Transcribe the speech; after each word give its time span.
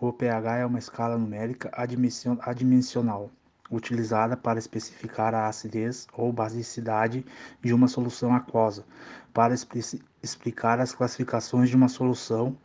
O 0.00 0.12
pH 0.12 0.56
é 0.56 0.66
uma 0.66 0.78
escala 0.78 1.16
numérica 1.16 1.70
adimensional 2.42 3.30
utilizada 3.70 4.36
para 4.36 4.58
especificar 4.58 5.34
a 5.34 5.46
acidez 5.46 6.08
ou 6.12 6.32
basicidade 6.32 7.24
de 7.62 7.72
uma 7.72 7.86
solução 7.86 8.34
aquosa, 8.34 8.84
para 9.32 9.54
explicar 10.22 10.80
as 10.80 10.92
classificações 10.92 11.68
de 11.68 11.76
uma 11.76 11.88
solução 11.88 12.56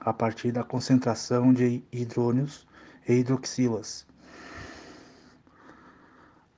a 0.00 0.12
partir 0.12 0.50
da 0.50 0.64
concentração 0.64 1.52
de 1.52 1.84
hidrônios 1.92 2.66
e 3.06 3.12
hidroxilas. 3.14 4.06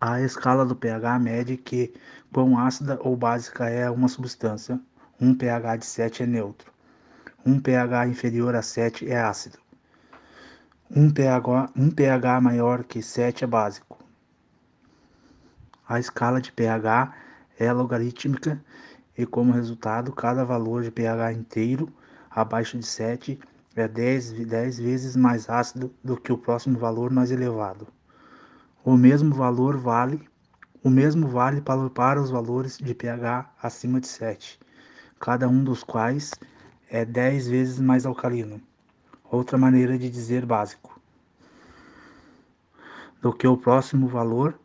A 0.00 0.20
escala 0.20 0.64
do 0.64 0.76
pH 0.76 1.18
mede 1.18 1.56
que 1.56 1.92
quão 2.32 2.56
ácida 2.56 3.00
ou 3.02 3.16
básica 3.16 3.68
é 3.68 3.90
uma 3.90 4.06
substância. 4.06 4.80
Um 5.20 5.34
pH 5.34 5.78
de 5.78 5.86
7 5.86 6.22
é 6.22 6.26
neutro. 6.26 6.70
Um 7.44 7.58
pH 7.58 8.06
inferior 8.06 8.54
a 8.54 8.62
7 8.62 9.10
é 9.10 9.20
ácido. 9.20 9.58
Um 10.88 11.10
pH, 11.10 11.72
um 11.74 11.90
pH 11.90 12.40
maior 12.40 12.84
que 12.84 13.02
7 13.02 13.42
é 13.42 13.46
básico. 13.48 13.98
A 15.88 15.98
escala 15.98 16.40
de 16.40 16.52
pH 16.52 17.12
é 17.58 17.72
logarítmica 17.72 18.62
e, 19.16 19.26
como 19.26 19.52
resultado, 19.52 20.12
cada 20.12 20.44
valor 20.44 20.84
de 20.84 20.92
pH 20.92 21.32
inteiro 21.32 21.92
abaixo 22.30 22.78
de 22.78 22.86
7 22.86 23.36
é 23.74 23.88
10, 23.88 24.46
10 24.46 24.78
vezes 24.78 25.16
mais 25.16 25.50
ácido 25.50 25.92
do 26.04 26.16
que 26.16 26.32
o 26.32 26.38
próximo 26.38 26.78
valor 26.78 27.10
mais 27.10 27.32
elevado. 27.32 27.97
O 28.84 28.96
mesmo 28.96 29.34
valor 29.34 29.76
vale 29.76 30.20
o 30.82 30.90
mesmo 30.90 31.26
vale 31.28 31.60
para, 31.60 31.90
para 31.90 32.22
os 32.22 32.30
valores 32.30 32.78
de 32.78 32.94
pH 32.94 33.52
acima 33.60 34.00
de 34.00 34.06
7, 34.06 34.58
cada 35.18 35.48
um 35.48 35.64
dos 35.64 35.82
quais 35.82 36.30
é 36.88 37.04
10 37.04 37.48
vezes 37.48 37.80
mais 37.80 38.06
alcalino 38.06 38.62
outra 39.30 39.58
maneira 39.58 39.98
de 39.98 40.08
dizer 40.08 40.46
básico, 40.46 40.98
do 43.20 43.32
que 43.32 43.46
o 43.46 43.56
próximo 43.56 44.08
valor 44.08 44.58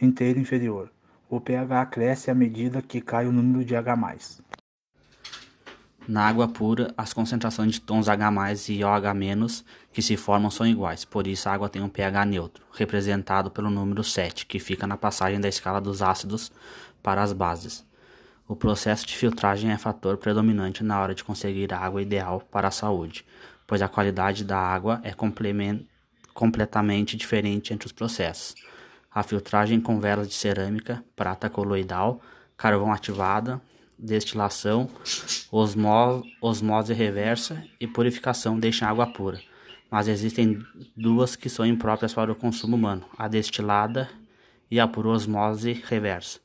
inteiro 0.00 0.38
inferior. 0.38 0.90
O 1.28 1.40
pH 1.40 1.86
cresce 1.86 2.30
à 2.30 2.34
medida 2.34 2.82
que 2.82 3.00
cai 3.00 3.26
o 3.26 3.32
número 3.32 3.64
de 3.64 3.74
H+. 3.74 4.42
Na 6.06 6.28
água 6.28 6.46
pura, 6.46 6.92
as 6.98 7.14
concentrações 7.14 7.72
de 7.72 7.80
tons 7.80 8.10
H+, 8.10 8.30
e 8.68 8.84
OH- 8.84 9.64
que 9.90 10.02
se 10.02 10.18
formam 10.18 10.50
são 10.50 10.66
iguais, 10.66 11.02
por 11.02 11.26
isso 11.26 11.48
a 11.48 11.52
água 11.52 11.70
tem 11.70 11.80
um 11.80 11.88
pH 11.88 12.26
neutro, 12.26 12.62
representado 12.72 13.50
pelo 13.50 13.70
número 13.70 14.04
7, 14.04 14.44
que 14.44 14.58
fica 14.58 14.86
na 14.86 14.98
passagem 14.98 15.40
da 15.40 15.48
escala 15.48 15.80
dos 15.80 16.02
ácidos 16.02 16.52
para 17.02 17.22
as 17.22 17.32
bases. 17.32 17.86
O 18.46 18.54
processo 18.54 19.06
de 19.06 19.16
filtragem 19.16 19.70
é 19.70 19.78
fator 19.78 20.18
predominante 20.18 20.84
na 20.84 21.00
hora 21.00 21.14
de 21.14 21.24
conseguir 21.24 21.72
a 21.72 21.78
água 21.78 22.02
ideal 22.02 22.42
para 22.50 22.68
a 22.68 22.70
saúde, 22.70 23.24
pois 23.66 23.80
a 23.80 23.88
qualidade 23.88 24.44
da 24.44 24.58
água 24.58 25.00
é 25.02 25.14
completamente 26.34 27.16
diferente 27.16 27.72
entre 27.72 27.86
os 27.86 27.92
processos. 27.92 28.54
A 29.10 29.22
filtragem 29.22 29.80
com 29.80 29.98
velas 29.98 30.28
de 30.28 30.34
cerâmica, 30.34 31.02
prata 31.16 31.48
coloidal, 31.48 32.20
carvão 32.58 32.92
ativada, 32.92 33.58
destilação, 34.04 34.88
osmo 35.50 36.22
osmose 36.40 36.92
reversa 36.92 37.64
e 37.80 37.86
purificação 37.86 38.58
deixam 38.58 38.88
água 38.88 39.06
pura. 39.06 39.40
Mas 39.90 40.08
existem 40.08 40.64
duas 40.96 41.36
que 41.36 41.48
são 41.48 41.64
impróprias 41.64 42.12
para 42.12 42.30
o 42.30 42.34
consumo 42.34 42.76
humano: 42.76 43.04
a 43.16 43.26
destilada 43.28 44.10
e 44.70 44.78
a 44.78 44.86
por 44.86 45.06
osmose 45.06 45.72
reversa. 45.86 46.38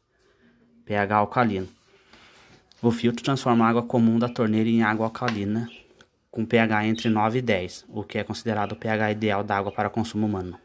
pH 0.86 1.16
alcalino. 1.16 1.68
O 2.82 2.92
filtro 2.92 3.24
transforma 3.24 3.66
a 3.66 3.70
água 3.70 3.84
comum 3.84 4.18
da 4.18 4.30
torneira 4.30 4.70
em 4.70 4.82
água 4.82 5.08
alcalina 5.08 5.70
com 6.32 6.46
pH 6.46 6.86
entre 6.86 7.10
9 7.10 7.40
e 7.40 7.42
10, 7.42 7.86
o 7.90 8.04
que 8.04 8.18
é 8.18 8.24
considerado 8.24 8.74
o 8.74 8.76
pH 8.76 9.12
ideal 9.12 9.44
da 9.44 9.58
água 9.58 9.72
para 9.72 9.90
consumo 9.90 10.28
humano. 10.28 10.58